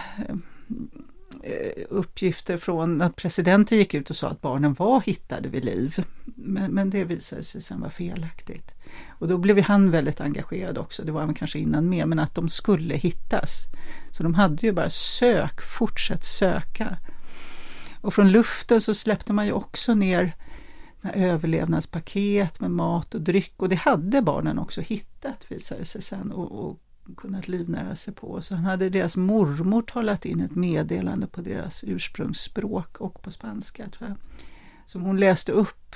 eh, 1.42 1.84
uppgifter 1.88 2.56
från 2.56 3.02
att 3.02 3.16
presidenten 3.16 3.78
gick 3.78 3.94
ut 3.94 4.10
och 4.10 4.16
sa 4.16 4.28
att 4.28 4.40
barnen 4.40 4.74
var 4.74 5.00
hittade 5.00 5.48
vid 5.48 5.64
liv. 5.64 6.04
Men, 6.24 6.72
men 6.72 6.90
det 6.90 7.04
visade 7.04 7.42
sig 7.42 7.60
sen 7.60 7.80
vara 7.80 7.90
felaktigt. 7.90 8.74
Och 9.08 9.28
då 9.28 9.38
blev 9.38 9.60
han 9.60 9.90
väldigt 9.90 10.20
engagerad 10.20 10.78
också, 10.78 11.02
det 11.02 11.12
var 11.12 11.20
han 11.20 11.34
kanske 11.34 11.58
innan 11.58 11.88
med, 11.88 12.08
men 12.08 12.18
att 12.18 12.34
de 12.34 12.48
skulle 12.48 12.94
hittas. 12.94 13.64
Så 14.12 14.22
de 14.22 14.34
hade 14.34 14.66
ju 14.66 14.72
bara 14.72 14.90
sök, 14.90 15.62
fortsätt 15.62 16.24
söka. 16.24 16.98
Och 18.00 18.14
från 18.14 18.32
luften 18.32 18.80
så 18.80 18.94
släppte 18.94 19.32
man 19.32 19.46
ju 19.46 19.52
också 19.52 19.94
ner 19.94 20.36
överlevnadspaket 21.14 22.60
med 22.60 22.70
mat 22.70 23.14
och 23.14 23.20
dryck 23.20 23.54
och 23.56 23.68
det 23.68 23.76
hade 23.76 24.22
barnen 24.22 24.58
också 24.58 24.80
hittat 24.80 25.44
visade 25.48 25.80
det 25.80 25.86
sig 25.86 26.02
sen 26.02 26.32
och, 26.32 26.64
och 26.64 26.80
kunnat 27.16 27.48
livnära 27.48 27.96
sig 27.96 28.14
på. 28.14 28.42
Så 28.42 28.54
han 28.54 28.64
hade 28.64 28.90
deras 28.90 29.16
mormor 29.16 29.82
talat 29.82 30.24
in 30.24 30.40
ett 30.40 30.54
meddelande 30.54 31.26
på 31.26 31.40
deras 31.40 31.84
ursprungsspråk 31.84 33.00
och 33.00 33.22
på 33.22 33.30
spanska 33.30 33.88
tror 33.88 34.08
jag. 34.08 34.18
Som 34.86 35.02
hon 35.02 35.20
läste 35.20 35.52
upp, 35.52 35.94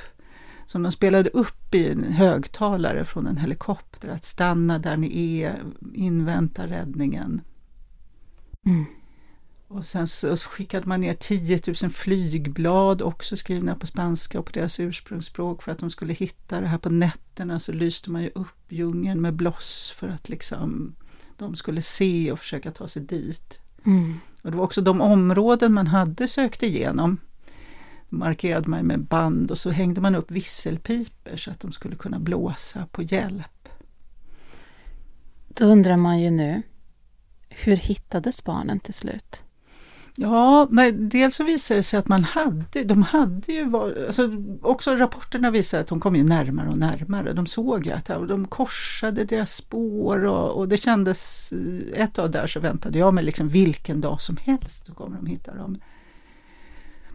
som 0.67 0.83
de 0.83 0.93
spelade 0.93 1.31
upp 1.31 1.75
i 1.75 1.91
en 1.91 2.13
högtalare 2.13 3.05
från 3.05 3.27
en 3.27 3.37
helikopter. 3.37 4.09
Att 4.09 4.25
stanna 4.25 4.79
där 4.79 4.97
ni 4.97 5.41
är, 5.41 5.63
invänta 5.95 6.67
räddningen. 6.67 7.41
Mm. 8.67 8.85
Och 9.73 9.85
sen 9.85 10.09
så 10.09 10.37
skickade 10.37 10.87
man 10.87 11.01
ner 11.01 11.13
10 11.13 11.61
000 11.83 11.91
flygblad 11.91 13.03
också 13.03 13.37
skrivna 13.37 13.75
på 13.75 13.87
spanska 13.87 14.39
och 14.39 14.47
på 14.47 14.53
deras 14.53 14.81
ursprungsspråk 14.81 15.63
för 15.63 15.73
att 15.73 15.79
de 15.79 15.91
skulle 15.91 16.13
hitta 16.13 16.61
det 16.61 16.67
här 16.67 16.79
på 16.79 16.91
nätterna 16.91 17.59
så 17.59 17.73
lyste 17.73 18.11
man 18.11 18.23
ju 18.23 18.31
upp 18.35 18.65
djungeln 18.69 19.21
med 19.21 19.35
bloss 19.35 19.95
för 19.97 20.09
att 20.09 20.29
liksom 20.29 20.95
de 21.43 21.57
skulle 21.57 21.83
se 21.83 22.33
och 22.33 22.39
försöka 22.39 22.71
ta 22.71 22.89
sig 22.89 23.03
dit. 23.03 23.61
Mm. 23.87 24.21
Och 24.43 24.51
det 24.51 24.57
var 24.57 24.65
också 24.65 24.81
de 24.81 25.01
områden 25.01 25.73
man 25.73 25.87
hade 25.87 26.29
sökt 26.29 26.63
igenom. 26.63 27.19
markerade 28.09 28.69
man 28.69 28.87
med 28.87 29.01
band 29.01 29.51
och 29.51 29.59
så 29.59 29.71
hängde 29.71 30.01
man 30.01 30.15
upp 30.15 30.31
visselpiper 30.31 31.37
så 31.37 31.51
att 31.51 31.61
de 31.61 31.73
skulle 31.73 31.97
kunna 31.97 32.19
blåsa 32.19 32.87
på 32.87 33.03
hjälp. 33.03 33.69
Då 35.49 35.65
undrar 35.65 35.97
man 35.97 36.21
ju 36.21 36.31
nu, 36.31 36.63
hur 37.49 37.77
hittades 37.77 38.45
barnen 38.45 38.81
till 38.81 38.95
slut? 38.95 39.45
Ja, 40.15 40.69
nej, 40.71 40.93
dels 40.93 41.37
så 41.37 41.45
visade 41.45 41.79
det 41.79 41.83
sig 41.83 41.99
att 41.99 42.09
man 42.09 42.25
hade, 42.25 42.85
de 42.85 43.03
hade 43.03 43.53
ju 43.53 43.69
varit, 43.69 44.07
alltså 44.07 44.31
också 44.63 44.97
rapporterna 44.97 45.51
visar 45.51 45.81
att 45.81 45.87
de 45.87 46.01
kom 46.01 46.17
ju 46.17 46.25
närmare 46.25 46.69
och 46.69 46.79
närmare. 46.79 47.33
De 47.33 47.47
såg 47.47 47.87
ju 47.87 47.93
att 47.93 48.07
de 48.07 48.49
korsade 48.49 49.25
deras 49.25 49.55
spår 49.55 50.25
och, 50.25 50.59
och 50.59 50.69
det 50.69 50.77
kändes, 50.77 51.53
eh, 51.53 52.03
ett 52.03 52.15
tag 52.15 52.33
där 52.33 52.47
så 52.47 52.61
väntade 52.61 52.99
jag 52.99 53.15
mig 53.15 53.25
liksom 53.25 53.49
vilken 53.49 54.01
dag 54.01 54.21
som 54.21 54.37
helst 54.37 54.87
så 54.87 54.95
kommer 54.95 55.17
de 55.17 55.27
hitta 55.27 55.55
dem. 55.55 55.81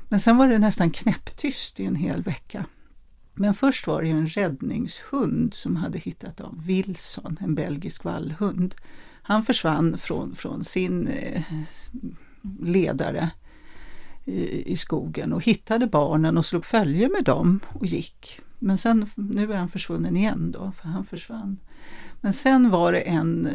Men 0.10 0.20
sen 0.20 0.38
var 0.38 0.48
det 0.48 0.60
nästan 0.60 0.92
knäpptyst 0.92 1.80
i 1.80 1.86
en 1.86 1.96
hel 1.96 2.24
vecka. 2.24 2.66
Men 3.34 3.54
först 3.54 3.88
var 3.88 4.02
det 4.02 4.08
ju 4.08 4.18
en 4.18 4.28
räddningshund 4.28 5.54
som 5.54 5.76
hade 5.76 5.98
hittat 5.98 6.38
dem, 6.38 6.62
Wilson, 6.66 7.38
en 7.42 7.56
belgisk 7.56 8.04
vallhund. 8.04 8.76
Han 9.22 9.46
försvann 9.46 9.98
från, 9.98 10.36
från 10.36 10.64
sin 10.64 11.08
eh, 11.08 11.42
ledare 12.62 13.30
i, 14.26 14.72
i 14.72 14.78
skogen 14.78 15.34
och 15.34 15.44
hittade 15.44 15.88
barnen 15.88 16.38
och 16.38 16.46
slog 16.46 16.66
följe 16.66 17.10
med 17.10 17.24
dem 17.24 17.60
och 17.68 17.86
gick. 17.86 18.42
Men 18.60 18.78
sen, 18.78 19.10
nu 19.16 19.54
är 19.54 19.58
han 19.58 19.70
försvunnen 19.70 20.18
igen 20.18 20.52
då, 20.52 20.72
för 20.72 20.88
han 20.88 21.06
försvann. 21.06 21.58
Men 22.22 22.34
sen 22.34 22.70
var 22.70 22.92
det 22.92 23.00
en 23.00 23.46
eh, 23.46 23.54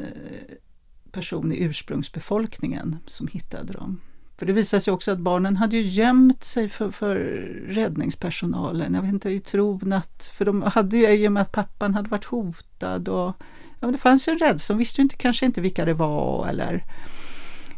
person 1.12 1.52
i 1.52 1.62
ursprungsbefolkningen 1.62 2.96
som 3.06 3.26
hittade 3.26 3.72
dem. 3.72 4.00
För 4.36 4.46
det 4.46 4.52
visade 4.52 4.80
sig 4.80 4.92
också 4.92 5.10
att 5.10 5.18
barnen 5.18 5.56
hade 5.56 5.76
ju 5.76 5.82
gömt 5.82 6.44
sig 6.44 6.68
för, 6.68 6.90
för 6.90 7.16
räddningspersonalen. 7.68 8.94
Jag 8.94 9.02
vet 9.02 9.12
inte, 9.12 9.30
i 9.30 9.40
tron 9.40 9.92
att, 9.92 10.32
för 10.36 10.44
de 10.44 10.62
hade 10.62 10.96
ju 10.96 11.08
i 11.08 11.28
och 11.28 11.32
med 11.32 11.42
att 11.42 11.52
pappan 11.52 11.94
hade 11.94 12.08
varit 12.08 12.24
hotad 12.24 13.08
och 13.08 13.34
ja, 13.80 13.88
det 13.88 13.98
fanns 13.98 14.28
ju 14.28 14.32
en 14.32 14.38
rädsla, 14.38 14.72
de 14.72 14.78
visste 14.78 15.00
ju 15.00 15.02
inte, 15.02 15.16
kanske 15.16 15.46
inte 15.46 15.60
vilka 15.60 15.84
det 15.84 15.94
var 15.94 16.48
eller 16.48 16.84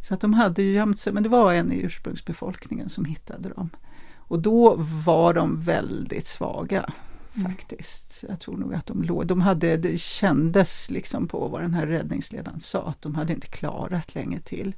så 0.04 0.14
att 0.14 0.20
de 0.20 0.34
hade 0.34 0.62
ju 0.62 0.72
gömt 0.72 0.98
sig, 0.98 1.12
men 1.12 1.22
det 1.22 1.28
var 1.28 1.52
en 1.52 1.72
i 1.72 1.76
ursprungsbefolkningen 1.76 2.88
som 2.88 3.04
hittade 3.04 3.48
dem. 3.48 3.70
Och 4.16 4.38
då 4.38 4.74
var 4.78 5.34
de 5.34 5.60
väldigt 5.60 6.26
svaga 6.26 6.90
mm. 7.34 7.52
faktiskt. 7.52 8.24
Jag 8.28 8.40
tror 8.40 8.56
nog 8.56 8.74
att 8.74 8.86
de 8.86 9.02
låg, 9.02 9.26
de 9.26 9.40
hade, 9.40 9.76
det 9.76 10.00
kändes 10.00 10.90
liksom 10.90 11.28
på 11.28 11.48
vad 11.48 11.60
den 11.60 11.74
här 11.74 11.86
räddningsledaren 11.86 12.60
sa, 12.60 12.82
att 12.86 13.02
de 13.02 13.14
hade 13.14 13.32
inte 13.32 13.46
klarat 13.46 14.14
länge 14.14 14.40
till. 14.40 14.74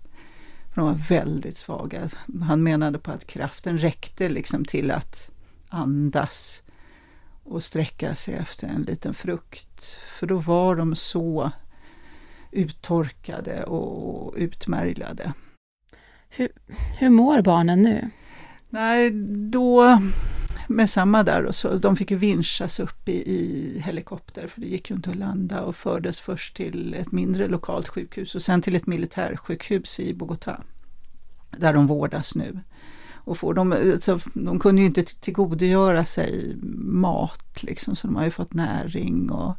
För 0.75 0.81
de 0.81 0.85
var 0.85 1.01
väldigt 1.09 1.57
svaga. 1.57 2.09
Han 2.43 2.63
menade 2.63 2.99
på 2.99 3.11
att 3.11 3.27
kraften 3.27 3.79
räckte 3.79 4.29
liksom 4.29 4.65
till 4.65 4.91
att 4.91 5.31
andas 5.69 6.63
och 7.45 7.65
sträcka 7.65 8.15
sig 8.15 8.35
efter 8.35 8.69
en 8.69 8.83
liten 8.83 9.15
frukt. 9.15 9.85
För 10.19 10.27
då 10.27 10.39
var 10.39 10.77
de 10.77 10.95
så 10.95 11.51
uttorkade 12.51 13.65
och 13.65 14.35
utmärglade. 14.37 15.33
Hur, 16.29 16.49
hur 16.99 17.11
mår 17.11 17.43
barnen 17.43 17.83
nu? 17.83 18.11
Nej, 18.69 19.11
då 19.51 20.01
med 20.69 20.91
samma 20.91 21.23
där 21.23 21.45
och 21.45 21.55
så, 21.55 21.77
de 21.77 21.97
fick 21.97 22.11
ju 22.11 22.17
vinschas 22.17 22.81
upp 22.81 23.09
i, 23.09 23.13
i, 23.13 23.79
helikopter 23.85 24.49
för 24.49 24.61
det 24.61 24.67
gick 24.67 24.91
ju 24.91 24.97
inte 24.97 25.11
att 25.11 25.17
landa 25.17 25.63
och 25.63 25.77
fördes 25.77 26.21
först 26.21 26.57
till 26.57 26.95
ett 26.95 27.13
mindre 27.13 27.49
lokalt 27.49 27.89
sjukhus 27.89 28.35
och 28.35 28.43
sen 28.43 28.63
till 28.63 28.77
ett 28.77 28.87
militärsjukhus 28.87 30.01
i 30.01 30.15
Bogotá. 30.15 30.57
Där 31.59 31.73
de 31.73 31.87
vårdas 31.87 32.35
nu. 32.35 32.61
Och 33.15 33.39
får 33.39 33.55
de, 33.55 33.73
alltså, 33.73 34.21
de 34.35 34.59
kunde 34.59 34.81
ju 34.81 34.87
inte 34.87 35.03
tillgodogöra 35.03 36.05
sig 36.05 36.57
mat 36.79 37.63
liksom, 37.63 37.97
så 37.97 38.07
de 38.07 38.17
har 38.17 38.25
ju 38.25 38.31
fått 38.31 38.55
näring 38.55 39.31
och 39.31 39.55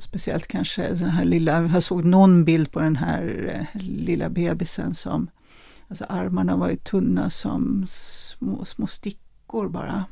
Speciellt 0.00 0.46
kanske 0.46 0.88
den 0.88 1.10
här 1.10 1.24
lilla, 1.24 1.62
jag 1.62 1.82
såg 1.82 2.04
någon 2.04 2.44
bild 2.44 2.72
på 2.72 2.80
den 2.80 2.96
här 2.96 3.50
eh, 3.54 3.82
lilla 3.82 4.28
bebisen 4.28 4.94
som, 4.94 5.30
alltså 5.88 6.04
armarna 6.08 6.56
var 6.56 6.70
ju 6.70 6.76
tunna 6.76 7.30
som 7.30 7.86
små, 7.88 8.64
små 8.64 8.86
stickor 8.86 9.68
bara. 9.68 10.04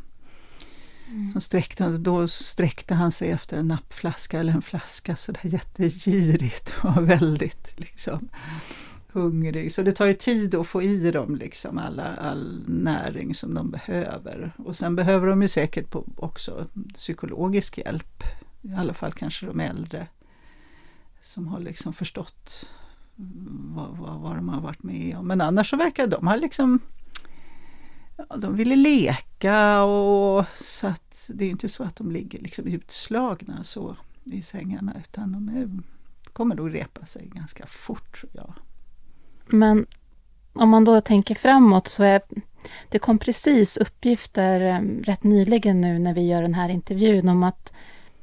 Mm. 1.09 1.29
Som 1.29 1.41
sträckte, 1.41 1.89
då 1.89 2.29
sträckte 2.29 2.95
han 2.95 3.13
sig 3.13 3.31
efter 3.31 3.57
en 3.57 3.69
nappflaska 3.69 4.41
eller 4.41 4.53
en 4.53 4.63
flaska 4.63 5.17
sådär 5.17 5.41
jättegirigt 5.43 6.75
och 6.83 7.09
väldigt 7.09 7.81
liksom 7.81 8.29
hungrig. 9.13 9.73
Så 9.73 9.83
det 9.83 9.93
tar 9.93 10.07
ju 10.07 10.15
tid 10.15 10.55
att 10.55 10.67
få 10.67 10.83
i 10.83 11.11
dem 11.11 11.37
liksom 11.37 11.79
alla, 11.79 12.17
all 12.17 12.65
näring 12.67 13.35
som 13.35 13.55
de 13.55 13.71
behöver. 13.71 14.53
Och 14.57 14.77
sen 14.77 14.97
behöver 14.97 15.27
de 15.27 15.43
ju 15.43 15.49
säkert 15.49 15.91
på 15.91 16.05
också 16.17 16.67
psykologisk 16.95 17.79
hjälp 17.79 18.23
i 18.63 18.75
alla 18.75 18.95
fall 18.95 19.13
kanske 19.13 19.47
de 19.47 19.61
äldre 19.61 20.07
som 21.21 21.49
har 21.49 21.61
liksom 21.61 21.93
förstått 21.93 22.71
vad, 23.75 23.97
vad, 23.97 24.21
vad 24.21 24.37
de 24.37 24.49
har 24.49 24.61
varit 24.61 24.83
med 24.83 25.17
om. 25.17 25.27
Men 25.27 25.41
annars 25.41 25.71
så 25.71 25.77
verkar 25.77 26.07
de 26.07 26.27
ha 26.27 26.37
liksom 26.37 26.81
ja, 28.17 28.37
de 28.37 28.57
ville 28.57 28.77
leka 28.77 29.83
och 29.83 30.45
så 30.61 30.87
att 30.87 31.31
det 31.35 31.45
är 31.45 31.49
inte 31.49 31.69
så 31.69 31.85
att 31.85 31.97
de 31.97 32.11
ligger 32.11 32.39
liksom 32.39 32.67
utslagna 32.67 33.65
så 33.65 33.97
i 34.25 34.43
sängarna 34.43 34.95
utan 34.99 35.33
de 35.33 35.49
är, 35.49 35.71
kommer 36.33 36.55
nog 36.55 36.75
repa 36.75 37.07
sig 37.07 37.31
ganska 37.35 37.67
fort 37.67 38.21
tror 38.21 38.33
jag. 38.35 38.53
Men 39.47 39.87
om 40.53 40.69
man 40.69 40.85
då 40.85 41.01
tänker 41.01 41.35
framåt 41.35 41.89
så 41.89 42.03
är 42.03 42.23
det 42.89 42.99
kom 42.99 43.19
precis 43.19 43.77
uppgifter 43.77 44.61
eh, 44.61 44.81
rätt 45.05 45.25
nyligen 45.25 45.81
nu 45.81 45.99
när 45.99 46.15
vi 46.15 46.27
gör 46.27 46.43
den 46.43 46.55
här 46.55 46.69
intervjun 46.69 47.29
om 47.29 47.43
att 47.43 47.73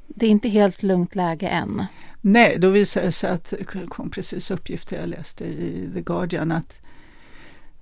det 0.06 0.26
är 0.26 0.30
inte 0.30 0.48
helt 0.48 0.82
lugnt 0.82 1.14
läge 1.14 1.48
än. 1.48 1.84
Nej, 2.20 2.58
då 2.58 2.70
visade 2.70 3.06
det 3.06 3.12
sig 3.12 3.30
att, 3.30 3.54
kom 3.88 4.10
precis 4.10 4.50
uppgifter 4.50 5.00
jag 5.00 5.08
läste 5.08 5.44
i 5.44 5.90
The 5.94 6.00
Guardian, 6.00 6.52
att 6.52 6.80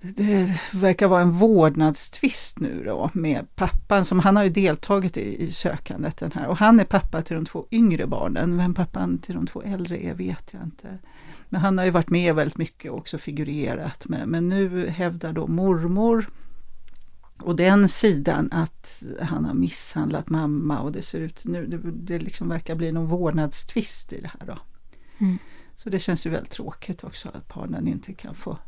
det 0.01 0.51
verkar 0.73 1.09
vara 1.09 1.23
en 1.23 1.33
vårdnadstvist 1.33 2.59
nu 2.59 2.83
då 2.85 3.11
med 3.13 3.47
pappan 3.55 4.05
som 4.05 4.21
han 4.21 4.37
har 4.37 4.45
ju 4.45 4.51
deltagit 4.51 5.17
i, 5.17 5.43
i 5.43 5.53
sökandet 5.53 6.17
den 6.17 6.33
här 6.33 6.49
och 6.49 6.57
han 6.57 6.81
är 6.81 6.85
pappa 6.85 7.23
till 7.23 7.37
de 7.37 7.47
två 7.47 7.67
yngre 7.71 8.07
barnen. 8.07 8.57
Vem 8.57 8.75
pappan 8.75 9.19
till 9.19 9.35
de 9.35 9.47
två 9.47 9.63
äldre 9.63 9.99
är 9.99 10.15
vet 10.15 10.51
jag 10.53 10.63
inte. 10.63 10.99
Men 11.49 11.61
han 11.61 11.79
har 11.79 11.85
ju 11.85 11.91
varit 11.91 12.11
med 12.11 12.35
väldigt 12.35 12.59
mycket 12.59 12.91
och 12.91 12.99
också 12.99 13.19
figurerat 13.19 14.09
med. 14.09 14.29
Men 14.29 14.49
nu 14.49 14.89
hävdar 14.89 15.33
då 15.33 15.47
mormor 15.47 16.27
och 17.39 17.57
den 17.57 17.89
sidan 17.89 18.53
att 18.53 19.03
han 19.21 19.45
har 19.45 19.55
misshandlat 19.55 20.29
mamma 20.31 20.81
och 20.81 20.93
det 20.93 21.03
ser 21.03 21.21
ut 21.21 21.45
nu, 21.45 21.67
det, 21.67 21.79
det 21.93 22.19
liksom 22.19 22.49
verkar 22.49 22.75
bli 22.75 22.93
någon 22.93 23.07
vårdnadstvist 23.07 24.13
i 24.13 24.21
det 24.21 24.31
här 24.39 24.47
då. 24.47 24.59
Mm. 25.19 25.39
Så 25.77 25.91
det 25.91 25.99
känns 25.99 26.27
ju 26.27 26.31
väldigt 26.31 26.53
tråkigt 26.53 27.05
också 27.05 27.29
att 27.29 27.55
barnen 27.55 27.89
inte 27.89 28.13
kan 28.13 28.35
få 28.35 28.59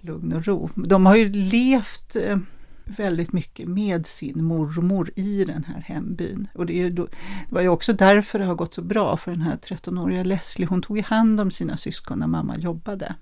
lugn 0.00 0.32
och 0.32 0.46
ro. 0.46 0.70
De 0.74 1.06
har 1.06 1.16
ju 1.16 1.28
levt 1.32 2.16
eh, 2.16 2.38
väldigt 2.84 3.32
mycket 3.32 3.68
med 3.68 4.06
sin 4.06 4.44
mormor 4.44 5.10
i 5.16 5.44
den 5.44 5.64
här 5.64 5.80
hembyn. 5.80 6.48
Och 6.54 6.66
det, 6.66 6.80
är 6.80 6.90
då, 6.90 7.04
det 7.48 7.54
var 7.54 7.60
ju 7.60 7.68
också 7.68 7.92
därför 7.92 8.38
det 8.38 8.44
har 8.44 8.54
gått 8.54 8.74
så 8.74 8.82
bra 8.82 9.16
för 9.16 9.30
den 9.30 9.40
här 9.40 9.56
13-åriga 9.56 10.24
Leslie. 10.24 10.66
Hon 10.66 10.82
tog 10.82 11.00
hand 11.00 11.40
om 11.40 11.50
sina 11.50 11.76
syskon 11.76 12.18
när 12.18 12.26
mamma 12.26 12.58
jobbade. 12.58 13.14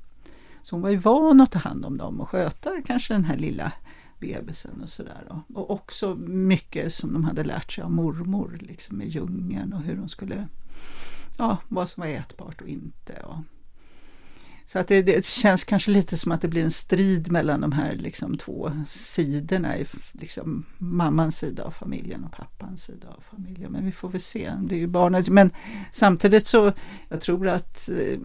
Så 0.63 0.75
hon 0.75 0.83
var 0.83 0.91
ju 0.91 0.97
van 0.97 1.41
att 1.41 1.53
ta 1.53 1.59
hand 1.59 1.85
om 1.85 1.97
dem 1.97 2.21
och 2.21 2.29
sköta 2.29 2.71
kanske 2.87 3.15
den 3.15 3.25
här 3.25 3.37
lilla 3.37 3.73
bebisen 4.19 4.83
och 4.83 4.89
sådär. 4.89 5.43
Och 5.55 5.71
också 5.71 6.15
mycket 6.29 6.95
som 6.95 7.13
de 7.13 7.25
hade 7.25 7.45
lärt 7.45 7.73
sig 7.73 7.85
av 7.85 7.91
mormor, 7.91 8.59
liksom 8.61 9.03
i 9.03 9.09
djungeln 9.09 9.73
och 9.73 9.83
hur 9.83 9.97
de 9.97 10.09
skulle, 10.09 10.49
ja, 11.39 11.59
vad 11.69 11.89
som 11.89 12.01
var 12.01 12.09
ätbart 12.09 12.61
och 12.61 12.69
inte. 12.69 13.13
Och, 13.13 13.39
så 14.67 14.79
att 14.79 14.89
det, 14.89 15.03
det, 15.03 15.25
känns 15.25 15.65
kanske 15.65 15.91
lite 15.91 16.17
som 16.17 16.33
att 16.33 16.41
det 16.41 16.49
blir 16.49 16.65
en 16.65 16.71
strid 16.71 17.33
mellan 17.33 17.61
de 17.61 17.73
här 17.73 17.95
liksom 17.95 18.37
två 18.37 18.73
sidorna, 18.87 19.79
i, 19.79 19.87
liksom 20.13 20.65
mammans 20.79 21.39
sida 21.39 21.65
av 21.65 21.71
familjen 21.71 22.25
och 22.25 22.33
pappans 22.33 22.83
sida 22.83 23.09
av 23.09 23.21
familjen. 23.21 23.73
Men 23.73 23.85
vi 23.85 23.93
får 23.93 24.09
väl 24.09 24.21
se, 24.21 24.53
det 24.63 24.75
är 24.75 24.79
ju 24.79 24.87
barnet. 24.87 25.29
Men 25.29 25.51
samtidigt 25.91 26.47
så, 26.47 26.73
jag 27.09 27.21
tror 27.21 27.49
att 27.49 27.89
eh, 27.89 28.19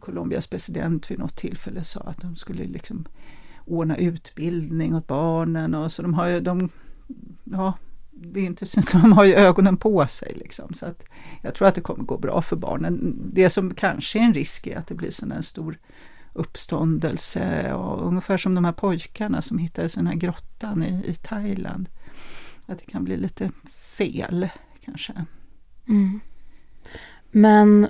Colombias 0.00 0.46
president 0.46 1.10
vid 1.10 1.18
något 1.18 1.36
tillfälle 1.36 1.84
sa 1.84 2.00
att 2.00 2.20
de 2.20 2.36
skulle 2.36 2.64
liksom 2.64 3.06
ordna 3.66 3.96
utbildning 3.96 4.94
åt 4.94 5.06
barnen 5.06 5.74
och 5.74 5.92
så 5.92 6.02
de 6.02 6.14
har 6.14 6.26
ju, 6.26 6.40
de, 6.40 6.68
ja, 7.44 7.74
det 8.10 8.40
är 8.40 8.44
inte 8.44 8.66
så, 8.66 8.80
de 8.92 9.12
har 9.12 9.24
ju 9.24 9.34
ögonen 9.34 9.76
på 9.76 10.06
sig 10.06 10.32
liksom. 10.36 10.74
Så 10.74 10.86
att 10.86 11.02
jag 11.42 11.54
tror 11.54 11.68
att 11.68 11.74
det 11.74 11.80
kommer 11.80 12.04
gå 12.04 12.18
bra 12.18 12.42
för 12.42 12.56
barnen. 12.56 13.16
Det 13.32 13.50
som 13.50 13.74
kanske 13.74 14.18
är 14.18 14.22
en 14.22 14.34
risk 14.34 14.66
är 14.66 14.78
att 14.78 14.86
det 14.86 14.94
blir 14.94 15.10
sån 15.10 15.32
en 15.32 15.42
stor 15.42 15.78
uppståndelse 16.32 17.72
och 17.72 18.06
ungefär 18.06 18.36
som 18.36 18.54
de 18.54 18.64
här 18.64 18.72
pojkarna 18.72 19.42
som 19.42 19.58
hittades 19.58 19.96
i 19.96 20.00
den 20.00 20.06
här 20.06 20.14
grottan 20.14 20.82
i, 20.82 21.04
i 21.06 21.14
Thailand. 21.14 21.88
Att 22.66 22.78
det 22.78 22.84
kan 22.84 23.04
bli 23.04 23.16
lite 23.16 23.50
fel 23.70 24.48
kanske. 24.84 25.12
Mm. 25.88 26.20
Men 27.30 27.88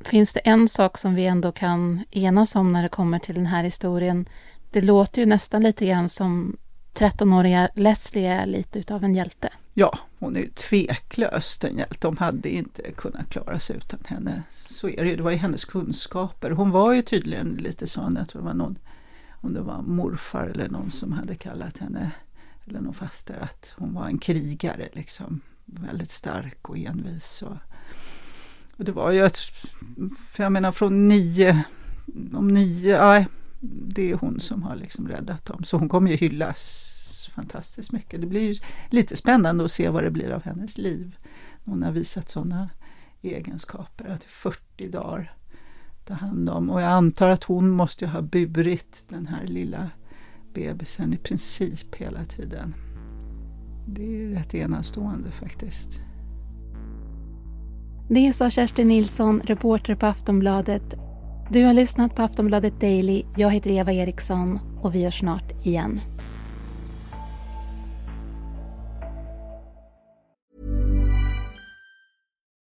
finns 0.00 0.32
det 0.32 0.40
en 0.40 0.68
sak 0.68 0.98
som 0.98 1.14
vi 1.14 1.26
ändå 1.26 1.52
kan 1.52 2.04
enas 2.10 2.54
om 2.54 2.72
när 2.72 2.82
det 2.82 2.88
kommer 2.88 3.18
till 3.18 3.34
den 3.34 3.46
här 3.46 3.62
historien 3.62 4.28
det 4.70 4.80
låter 4.80 5.22
ju 5.22 5.26
nästan 5.26 5.62
lite 5.62 5.86
grann 5.86 6.08
som 6.08 6.56
13-åriga 6.94 7.68
Leslie 7.74 8.32
är 8.32 8.46
lite 8.46 8.78
utav 8.78 9.04
en 9.04 9.14
hjälte. 9.14 9.48
Ja, 9.74 9.98
hon 10.18 10.36
är 10.36 10.40
ju 10.40 10.48
tveklöst 10.48 11.64
en 11.64 11.78
hjälte. 11.78 11.96
De 12.00 12.16
hade 12.16 12.48
inte 12.48 12.82
kunnat 12.92 13.30
klara 13.30 13.58
sig 13.58 13.76
utan 13.76 14.00
henne. 14.04 14.42
Så 14.50 14.88
är 14.88 15.04
det 15.04 15.10
ju. 15.10 15.16
Det 15.16 15.22
var 15.22 15.30
ju 15.30 15.36
hennes 15.36 15.64
kunskaper. 15.64 16.50
Hon 16.50 16.70
var 16.70 16.92
ju 16.92 17.02
tydligen 17.02 17.48
lite 17.48 17.86
sån, 17.86 18.16
jag 18.16 18.28
tror 18.28 18.42
det 18.42 18.46
var 18.46 18.54
någon, 18.54 18.78
om 19.30 19.54
det 19.54 19.60
var 19.60 19.82
morfar 19.82 20.46
eller 20.46 20.68
någon 20.68 20.90
som 20.90 21.12
hade 21.12 21.34
kallat 21.34 21.78
henne, 21.78 22.10
eller 22.64 22.80
någon 22.80 22.94
faster, 22.94 23.38
att 23.40 23.74
hon 23.78 23.94
var 23.94 24.06
en 24.06 24.18
krigare 24.18 24.88
liksom. 24.92 25.40
Väldigt 25.64 26.10
stark 26.10 26.68
och 26.68 26.78
envis. 26.78 27.42
Och, 27.42 27.56
och 28.76 28.84
det 28.84 28.92
var 28.92 29.10
ju 29.10 29.24
ett, 29.24 29.38
för 30.28 30.42
jag 30.42 30.52
menar 30.52 30.72
från 30.72 31.08
nio, 31.08 31.64
om 32.32 32.48
nio, 32.48 33.06
nej, 33.06 33.26
det 33.60 34.10
är 34.10 34.14
hon 34.14 34.40
som 34.40 34.62
har 34.62 34.76
liksom 34.76 35.08
räddat 35.08 35.44
dem. 35.44 35.64
Så 35.64 35.76
hon 35.76 35.88
kommer 35.88 36.10
ju 36.10 36.16
hyllas 36.16 36.92
fantastiskt 37.34 37.92
mycket. 37.92 38.20
Det 38.20 38.26
blir 38.26 38.40
ju 38.40 38.54
lite 38.90 39.16
spännande 39.16 39.64
att 39.64 39.70
se 39.70 39.88
vad 39.88 40.04
det 40.04 40.10
blir 40.10 40.30
av 40.30 40.42
hennes 40.42 40.78
liv. 40.78 41.16
Hon 41.64 41.82
har 41.82 41.92
visat 41.92 42.28
sådana 42.28 42.70
egenskaper, 43.22 44.08
att 44.08 44.24
40 44.24 44.88
dagar 44.88 45.32
ta 46.04 46.14
hand 46.14 46.50
om. 46.50 46.70
Och 46.70 46.82
jag 46.82 46.90
antar 46.90 47.28
att 47.28 47.44
hon 47.44 47.70
måste 47.70 48.06
ha 48.06 48.22
burit 48.22 49.04
den 49.08 49.26
här 49.26 49.46
lilla 49.46 49.90
bebisen 50.54 51.12
i 51.12 51.16
princip 51.16 51.94
hela 51.94 52.24
tiden. 52.24 52.74
Det 53.88 54.22
är 54.22 54.28
rätt 54.28 54.54
enastående 54.54 55.30
faktiskt. 55.30 56.00
Det 58.08 58.32
sa 58.32 58.50
Kerstin 58.50 58.88
Nilsson, 58.88 59.40
reporter 59.44 59.94
på 59.94 60.06
Aftonbladet 60.06 60.94
du 61.50 61.64
har 61.64 61.74
lyssnat 61.74 62.14
på 62.14 62.22
Aftonbladet 62.22 62.80
Daily. 62.80 63.22
Jag 63.36 63.50
heter 63.50 63.70
Eva 63.70 63.92
Eriksson 63.92 64.58
och 64.82 64.94
vi 64.94 65.04
hörs 65.04 65.18
snart 65.18 65.66
igen. 65.66 66.00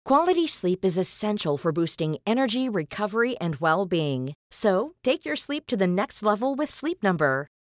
Quality 0.09 0.49
sleep 0.49 0.85
is 0.85 0.99
essential 0.99 1.57
for 1.57 1.73
boosting 1.73 2.17
energy, 2.27 2.69
recovery 2.69 3.37
and 3.41 3.55
well-being. 3.61 4.33
So, 4.53 4.95
take 5.05 5.25
your 5.25 5.37
sleep 5.37 5.67
to 5.67 5.77
the 5.77 5.87
next 5.87 6.23
level 6.23 6.57
with 6.59 6.73
Sleep 6.73 7.03
Number. 7.03 7.47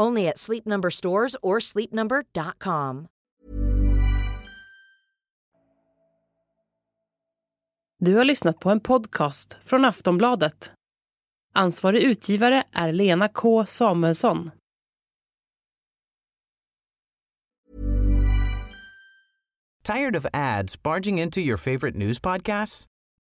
Only 0.00 0.28
at 0.28 0.38
Sleep 0.38 0.66
Number 0.66 0.90
stores 0.90 1.36
or 1.42 1.60
sleepnumber.com. 1.60 3.06
Du 7.98 8.16
har 8.16 8.24
lyssnat 8.24 8.60
på 8.60 8.70
en 8.70 8.80
podcast 8.80 9.56
från 9.64 9.84
Aftonbladet. 9.84 10.72
Ansvarig 11.54 12.02
utgivare 12.02 12.64
är 12.72 12.92
Lena 12.92 13.28
K 13.28 13.66
Samuelsson. 13.66 14.50
Tired 19.84 20.16
of 20.16 20.26
ads 20.32 20.82
barging 20.82 21.20
into 21.20 21.40
your 21.40 21.56
favorite 21.56 21.98
news 21.98 22.20
podcasts? 22.20 22.89